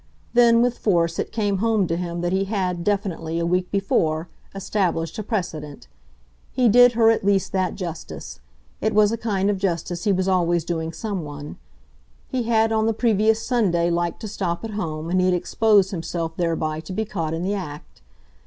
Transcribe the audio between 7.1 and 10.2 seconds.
at least that justice it was a kind of justice he